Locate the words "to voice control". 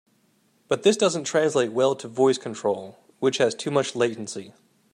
1.97-2.97